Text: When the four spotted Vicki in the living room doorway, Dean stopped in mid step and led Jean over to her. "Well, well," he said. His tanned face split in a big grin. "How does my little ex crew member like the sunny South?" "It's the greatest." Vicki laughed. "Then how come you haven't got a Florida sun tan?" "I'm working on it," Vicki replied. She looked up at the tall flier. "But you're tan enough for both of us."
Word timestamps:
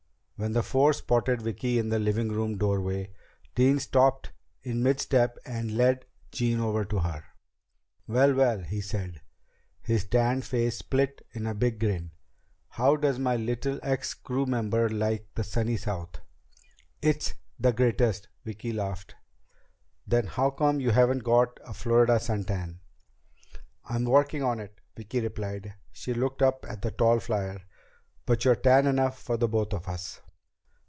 When 0.41 0.53
the 0.53 0.63
four 0.63 0.91
spotted 0.93 1.43
Vicki 1.43 1.77
in 1.77 1.89
the 1.89 1.99
living 1.99 2.29
room 2.29 2.57
doorway, 2.57 3.11
Dean 3.53 3.77
stopped 3.77 4.31
in 4.63 4.81
mid 4.81 4.99
step 4.99 5.37
and 5.45 5.77
led 5.77 6.07
Jean 6.31 6.59
over 6.59 6.83
to 6.83 6.97
her. 7.01 7.25
"Well, 8.07 8.33
well," 8.33 8.63
he 8.63 8.81
said. 8.81 9.21
His 9.83 10.05
tanned 10.05 10.43
face 10.43 10.79
split 10.79 11.23
in 11.33 11.45
a 11.45 11.53
big 11.53 11.79
grin. 11.79 12.09
"How 12.69 12.95
does 12.95 13.19
my 13.19 13.35
little 13.35 13.79
ex 13.83 14.15
crew 14.15 14.47
member 14.47 14.89
like 14.89 15.27
the 15.35 15.43
sunny 15.43 15.77
South?" 15.77 16.19
"It's 17.03 17.35
the 17.59 17.71
greatest." 17.71 18.27
Vicki 18.43 18.73
laughed. 18.73 19.13
"Then 20.07 20.25
how 20.25 20.49
come 20.49 20.79
you 20.79 20.89
haven't 20.89 21.19
got 21.23 21.59
a 21.65 21.73
Florida 21.75 22.19
sun 22.19 22.45
tan?" 22.45 22.79
"I'm 23.85 24.05
working 24.05 24.41
on 24.41 24.59
it," 24.59 24.81
Vicki 24.97 25.19
replied. 25.21 25.75
She 25.91 26.15
looked 26.15 26.41
up 26.41 26.65
at 26.67 26.81
the 26.81 26.89
tall 26.89 27.19
flier. 27.19 27.61
"But 28.25 28.43
you're 28.43 28.55
tan 28.55 28.87
enough 28.87 29.19
for 29.21 29.37
both 29.37 29.71
of 29.71 29.87
us." 29.87 30.19